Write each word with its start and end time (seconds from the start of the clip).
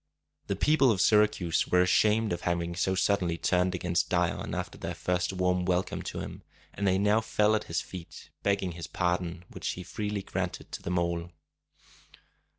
The 0.47 0.55
people 0.55 0.89
of 0.89 0.99
Syracuse 0.99 1.67
were 1.67 1.83
ashamed 1.83 2.33
of 2.33 2.41
having 2.41 2.75
so 2.75 2.95
suddenly 2.95 3.37
turned 3.37 3.75
against 3.75 4.09
Dion 4.09 4.55
after 4.55 4.75
their 4.75 4.95
first 4.95 5.31
warm 5.31 5.63
welcome 5.63 6.01
to 6.01 6.21
him, 6.21 6.41
and 6.73 6.87
they 6.87 6.97
now 6.97 7.21
fell 7.21 7.53
at 7.55 7.65
his 7.65 7.81
feet, 7.81 8.31
begging 8.41 8.71
his 8.71 8.87
pardon, 8.87 9.45
which 9.49 9.67
he 9.73 9.83
freely 9.83 10.23
granted 10.23 10.71
to 10.71 10.81
them 10.81 10.97
all. 10.97 11.29